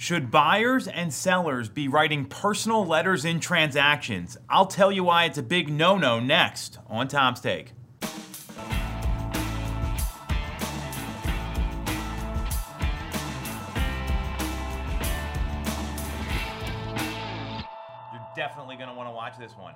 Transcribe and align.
Should 0.00 0.30
buyers 0.30 0.88
and 0.88 1.12
sellers 1.12 1.68
be 1.68 1.86
writing 1.86 2.24
personal 2.24 2.86
letters 2.86 3.26
in 3.26 3.38
transactions? 3.38 4.38
I'll 4.48 4.64
tell 4.64 4.90
you 4.90 5.04
why 5.04 5.26
it's 5.26 5.36
a 5.36 5.42
big 5.42 5.68
no 5.68 5.98
no 5.98 6.18
next 6.18 6.78
on 6.86 7.06
Tom's 7.06 7.38
Take. 7.42 7.72
You're 8.00 8.10
definitely 18.34 18.76
going 18.76 18.88
to 18.88 18.94
want 18.94 19.06
to 19.06 19.12
watch 19.12 19.36
this 19.38 19.52
one. 19.52 19.74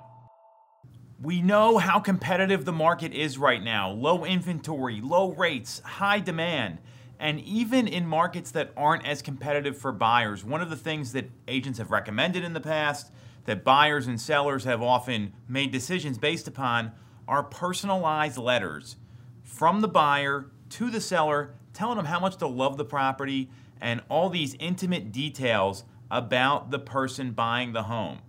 We 1.21 1.43
know 1.43 1.77
how 1.77 1.99
competitive 1.99 2.65
the 2.65 2.73
market 2.73 3.13
is 3.13 3.37
right 3.37 3.61
now 3.61 3.91
low 3.91 4.25
inventory, 4.25 5.01
low 5.01 5.33
rates, 5.33 5.81
high 5.85 6.19
demand. 6.19 6.79
And 7.19 7.39
even 7.39 7.87
in 7.87 8.05
markets 8.05 8.51
that 8.51 8.71
aren't 8.75 9.05
as 9.05 9.21
competitive 9.21 9.77
for 9.77 9.91
buyers, 9.91 10.43
one 10.43 10.61
of 10.61 10.69
the 10.69 10.75
things 10.75 11.13
that 11.13 11.29
agents 11.47 11.79
have 11.79 11.91
recommended 11.91 12.43
in 12.43 12.53
the 12.53 12.59
past, 12.59 13.11
that 13.45 13.63
buyers 13.63 14.07
and 14.07 14.19
sellers 14.19 14.63
have 14.65 14.81
often 14.81 15.33
made 15.47 15.71
decisions 15.71 16.17
based 16.17 16.47
upon, 16.47 16.91
are 17.27 17.43
personalized 17.43 18.37
letters 18.37 18.97
from 19.43 19.81
the 19.81 19.87
buyer 19.87 20.47
to 20.69 20.89
the 20.89 21.01
seller 21.01 21.53
telling 21.73 21.97
them 21.97 22.05
how 22.05 22.19
much 22.19 22.37
they 22.37 22.47
love 22.47 22.77
the 22.77 22.85
property 22.85 23.49
and 23.79 24.01
all 24.09 24.29
these 24.29 24.55
intimate 24.59 25.11
details 25.11 25.83
about 26.09 26.71
the 26.71 26.79
person 26.79 27.31
buying 27.31 27.73
the 27.73 27.83
home. 27.83 28.19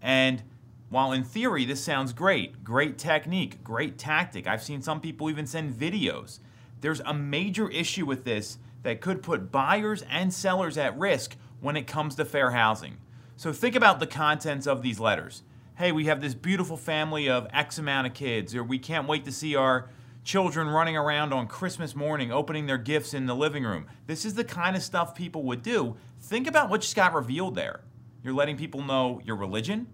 And 0.00 0.42
while 0.88 1.12
in 1.12 1.24
theory 1.24 1.64
this 1.64 1.82
sounds 1.82 2.12
great, 2.12 2.62
great 2.64 2.98
technique, 2.98 3.62
great 3.64 3.98
tactic, 3.98 4.46
I've 4.46 4.62
seen 4.62 4.82
some 4.82 5.00
people 5.00 5.28
even 5.30 5.46
send 5.46 5.74
videos 5.74 6.38
there's 6.82 7.00
a 7.00 7.14
major 7.14 7.70
issue 7.70 8.04
with 8.04 8.24
this 8.24 8.58
that 8.82 9.00
could 9.00 9.22
put 9.22 9.50
buyers 9.50 10.04
and 10.10 10.34
sellers 10.34 10.76
at 10.76 10.98
risk 10.98 11.36
when 11.60 11.76
it 11.76 11.86
comes 11.86 12.16
to 12.16 12.24
fair 12.24 12.50
housing. 12.50 12.98
So 13.36 13.52
think 13.52 13.74
about 13.74 14.00
the 14.00 14.06
contents 14.06 14.66
of 14.66 14.82
these 14.82 15.00
letters. 15.00 15.42
Hey, 15.76 15.92
we 15.92 16.04
have 16.06 16.20
this 16.20 16.34
beautiful 16.34 16.76
family 16.76 17.28
of 17.28 17.46
X 17.52 17.78
amount 17.78 18.08
of 18.08 18.14
kids, 18.14 18.54
or 18.54 18.62
we 18.62 18.78
can't 18.78 19.08
wait 19.08 19.24
to 19.24 19.32
see 19.32 19.56
our 19.56 19.88
children 20.24 20.68
running 20.68 20.96
around 20.96 21.32
on 21.32 21.46
Christmas 21.46 21.96
morning 21.96 22.30
opening 22.30 22.66
their 22.66 22.78
gifts 22.78 23.14
in 23.14 23.26
the 23.26 23.34
living 23.34 23.64
room. 23.64 23.86
This 24.06 24.24
is 24.24 24.34
the 24.34 24.44
kind 24.44 24.76
of 24.76 24.82
stuff 24.82 25.14
people 25.14 25.44
would 25.44 25.62
do. 25.62 25.96
Think 26.20 26.46
about 26.46 26.68
what 26.68 26.82
just 26.82 26.96
got 26.96 27.14
revealed 27.14 27.54
there. 27.54 27.80
You're 28.22 28.34
letting 28.34 28.56
people 28.56 28.82
know 28.82 29.20
your 29.24 29.36
religion, 29.36 29.86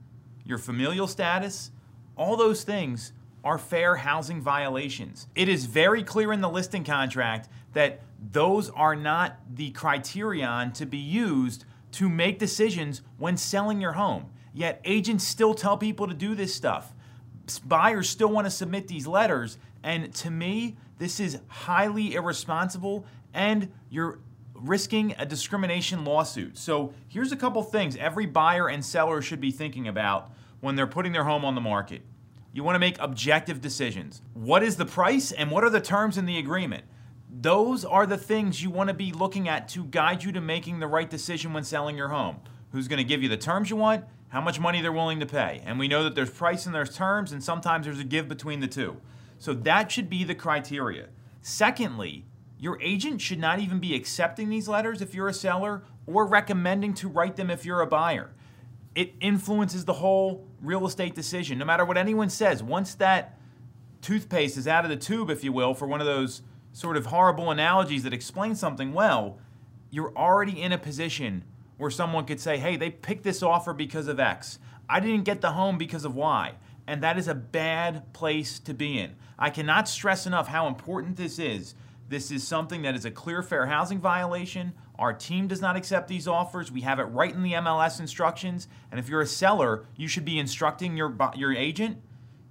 your 0.44 0.58
familial 0.58 1.06
status, 1.06 1.70
all 2.16 2.36
those 2.36 2.64
things 2.64 3.12
are 3.44 3.58
fair 3.58 3.96
housing 3.96 4.40
violations. 4.40 5.26
It 5.34 5.48
is 5.48 5.66
very 5.66 6.02
clear 6.02 6.32
in 6.32 6.40
the 6.40 6.48
listing 6.48 6.84
contract 6.84 7.48
that 7.72 8.00
those 8.32 8.70
are 8.70 8.96
not 8.96 9.38
the 9.54 9.70
criterion 9.70 10.72
to 10.72 10.86
be 10.86 10.98
used 10.98 11.64
to 11.92 12.08
make 12.08 12.38
decisions 12.38 13.02
when 13.16 13.36
selling 13.36 13.80
your 13.80 13.92
home. 13.92 14.30
Yet 14.52 14.80
agents 14.84 15.26
still 15.26 15.54
tell 15.54 15.78
people 15.78 16.08
to 16.08 16.14
do 16.14 16.34
this 16.34 16.54
stuff. 16.54 16.92
Buyers 17.64 18.08
still 18.08 18.28
want 18.28 18.46
to 18.46 18.50
submit 18.50 18.88
these 18.88 19.06
letters. 19.06 19.58
And 19.82 20.12
to 20.16 20.30
me, 20.30 20.76
this 20.98 21.20
is 21.20 21.38
highly 21.46 22.14
irresponsible 22.14 23.06
and 23.32 23.72
you're 23.88 24.18
risking 24.54 25.14
a 25.18 25.24
discrimination 25.24 26.04
lawsuit. 26.04 26.58
So 26.58 26.92
here's 27.06 27.32
a 27.32 27.36
couple 27.36 27.62
things 27.62 27.96
every 27.96 28.26
buyer 28.26 28.68
and 28.68 28.84
seller 28.84 29.22
should 29.22 29.40
be 29.40 29.52
thinking 29.52 29.86
about 29.86 30.32
when 30.60 30.74
they're 30.74 30.86
putting 30.86 31.12
their 31.12 31.24
home 31.24 31.44
on 31.44 31.54
the 31.54 31.60
market. 31.60 32.02
You 32.52 32.64
want 32.64 32.76
to 32.76 32.80
make 32.80 32.96
objective 32.98 33.60
decisions. 33.60 34.22
What 34.32 34.62
is 34.62 34.76
the 34.76 34.86
price 34.86 35.32
and 35.32 35.50
what 35.50 35.64
are 35.64 35.70
the 35.70 35.80
terms 35.80 36.16
in 36.16 36.24
the 36.24 36.38
agreement? 36.38 36.84
Those 37.30 37.84
are 37.84 38.06
the 38.06 38.16
things 38.16 38.62
you 38.62 38.70
want 38.70 38.88
to 38.88 38.94
be 38.94 39.12
looking 39.12 39.48
at 39.48 39.68
to 39.70 39.84
guide 39.84 40.24
you 40.24 40.32
to 40.32 40.40
making 40.40 40.80
the 40.80 40.86
right 40.86 41.08
decision 41.08 41.52
when 41.52 41.62
selling 41.62 41.96
your 41.96 42.08
home. 42.08 42.36
Who's 42.72 42.88
going 42.88 42.98
to 42.98 43.04
give 43.04 43.22
you 43.22 43.28
the 43.28 43.36
terms 43.36 43.68
you 43.68 43.76
want, 43.76 44.06
how 44.28 44.40
much 44.40 44.58
money 44.58 44.80
they're 44.80 44.92
willing 44.92 45.20
to 45.20 45.26
pay. 45.26 45.62
And 45.64 45.78
we 45.78 45.88
know 45.88 46.04
that 46.04 46.14
there's 46.14 46.30
price 46.30 46.64
and 46.64 46.74
there's 46.74 46.94
terms, 46.94 47.32
and 47.32 47.44
sometimes 47.44 47.84
there's 47.84 48.00
a 48.00 48.04
give 48.04 48.28
between 48.28 48.60
the 48.60 48.66
two. 48.66 48.96
So 49.38 49.52
that 49.52 49.92
should 49.92 50.08
be 50.08 50.24
the 50.24 50.34
criteria. 50.34 51.08
Secondly, 51.42 52.24
your 52.58 52.80
agent 52.82 53.20
should 53.20 53.38
not 53.38 53.60
even 53.60 53.78
be 53.78 53.94
accepting 53.94 54.48
these 54.48 54.68
letters 54.68 55.02
if 55.02 55.14
you're 55.14 55.28
a 55.28 55.34
seller 55.34 55.82
or 56.06 56.26
recommending 56.26 56.94
to 56.94 57.08
write 57.08 57.36
them 57.36 57.50
if 57.50 57.64
you're 57.64 57.82
a 57.82 57.86
buyer 57.86 58.30
it 58.98 59.14
influences 59.20 59.84
the 59.84 59.92
whole 59.92 60.44
real 60.60 60.84
estate 60.84 61.14
decision. 61.14 61.56
No 61.56 61.64
matter 61.64 61.84
what 61.84 61.96
anyone 61.96 62.28
says, 62.28 62.64
once 62.64 62.96
that 62.96 63.38
toothpaste 64.02 64.56
is 64.56 64.66
out 64.66 64.84
of 64.84 64.90
the 64.90 64.96
tube, 64.96 65.30
if 65.30 65.44
you 65.44 65.52
will, 65.52 65.72
for 65.72 65.86
one 65.86 66.00
of 66.00 66.06
those 66.08 66.42
sort 66.72 66.96
of 66.96 67.06
horrible 67.06 67.52
analogies 67.52 68.02
that 68.02 68.12
explain 68.12 68.56
something 68.56 68.92
well, 68.92 69.38
you're 69.88 70.12
already 70.16 70.60
in 70.60 70.72
a 70.72 70.78
position 70.78 71.44
where 71.76 71.92
someone 71.92 72.24
could 72.24 72.40
say, 72.40 72.58
hey, 72.58 72.76
they 72.76 72.90
picked 72.90 73.22
this 73.22 73.40
offer 73.40 73.72
because 73.72 74.08
of 74.08 74.18
X. 74.18 74.58
I 74.88 74.98
didn't 74.98 75.22
get 75.22 75.42
the 75.42 75.52
home 75.52 75.78
because 75.78 76.04
of 76.04 76.16
Y. 76.16 76.54
And 76.88 77.00
that 77.00 77.16
is 77.16 77.28
a 77.28 77.36
bad 77.36 78.12
place 78.12 78.58
to 78.58 78.74
be 78.74 78.98
in. 78.98 79.14
I 79.38 79.50
cannot 79.50 79.88
stress 79.88 80.26
enough 80.26 80.48
how 80.48 80.66
important 80.66 81.16
this 81.16 81.38
is. 81.38 81.76
This 82.08 82.30
is 82.30 82.46
something 82.46 82.82
that 82.82 82.94
is 82.94 83.04
a 83.04 83.10
clear 83.10 83.42
fair 83.42 83.66
housing 83.66 83.98
violation 83.98 84.72
our 84.98 85.12
team 85.12 85.46
does 85.46 85.60
not 85.60 85.76
accept 85.76 86.08
these 86.08 86.26
offers. 86.26 86.72
We 86.72 86.80
have 86.80 86.98
it 86.98 87.04
right 87.04 87.32
in 87.32 87.42
the 87.42 87.52
MLS 87.52 88.00
instructions. 88.00 88.66
And 88.90 88.98
if 88.98 89.08
you're 89.08 89.20
a 89.20 89.26
seller, 89.26 89.84
you 89.96 90.08
should 90.08 90.24
be 90.24 90.38
instructing 90.38 90.96
your, 90.96 91.14
your 91.36 91.52
agent 91.52 91.98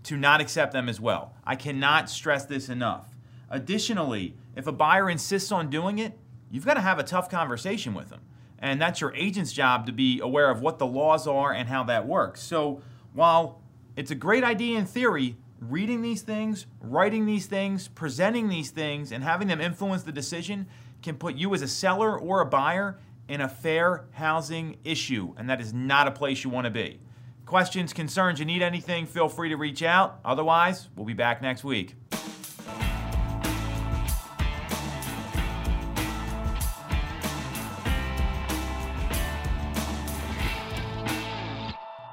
to 0.04 0.16
not 0.16 0.40
accept 0.40 0.72
them 0.72 0.88
as 0.88 1.02
well. 1.02 1.34
I 1.46 1.58
cannot 1.58 2.10
stress 2.10 2.46
this 2.46 2.70
enough. 2.70 3.10
Additionally, 3.50 4.36
if 4.56 4.66
a 4.66 4.72
buyer 4.72 5.10
insists 5.10 5.52
on 5.52 5.70
doing 5.70 6.00
it, 6.00 6.18
you've 6.50 6.66
got 6.66 6.76
to 6.76 6.82
have 6.82 7.00
a 7.00 7.04
tough 7.04 7.30
conversation 7.30 7.94
with 7.94 8.10
them. 8.10 8.22
And 8.60 8.82
that's 8.82 9.02
your 9.02 9.14
agent's 9.14 9.52
job 9.52 9.86
to 9.86 9.92
be 9.92 10.22
aware 10.22 10.50
of 10.50 10.62
what 10.62 10.80
the 10.80 10.88
laws 10.88 11.28
are 11.28 11.52
and 11.52 11.68
how 11.68 11.84
that 11.84 12.08
works. 12.08 12.42
So 12.42 12.82
while 13.14 13.62
it's 13.98 14.10
a 14.10 14.16
great 14.16 14.46
idea 14.46 14.80
in 14.80 14.86
theory, 14.86 15.36
reading 15.60 16.02
these 16.02 16.22
things, 16.22 16.68
writing 16.82 17.26
these 17.26 17.46
things, 17.46 17.88
presenting 17.88 18.50
these 18.50 18.70
things, 18.70 19.12
and 19.12 19.24
having 19.24 19.48
them 19.48 19.62
influence 19.62 20.04
the 20.04 20.12
decision 20.12 20.68
can 21.02 21.16
put 21.16 21.36
you 21.36 21.54
as 21.54 21.62
a 21.62 21.68
seller 21.68 22.18
or 22.18 22.42
a 22.42 22.46
buyer 22.46 23.00
in 23.28 23.42
a 23.42 23.50
fair 23.50 24.06
housing 24.12 24.78
issue, 24.84 25.34
and 25.38 25.50
that 25.50 25.60
is 25.60 25.74
not 25.74 26.08
a 26.08 26.12
place 26.12 26.44
you 26.44 26.50
want 26.50 26.66
to 26.66 26.72
be. 26.72 27.00
Questions, 27.46 27.94
concerns, 27.94 28.40
you 28.40 28.46
need 28.46 28.62
anything, 28.62 29.06
feel 29.06 29.30
free 29.30 29.50
to 29.50 29.56
reach 29.56 29.84
out. 29.84 30.20
Otherwise, 30.24 30.90
we'll 30.96 31.06
be 31.06 31.14
back 31.14 31.42
next 31.42 31.64
week. 31.64 31.96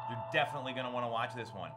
You're 0.09 0.25
definitely 0.33 0.73
going 0.73 0.87
to 0.87 0.93
want 0.93 1.05
to 1.05 1.11
watch 1.11 1.35
this 1.35 1.49
one. 1.51 1.71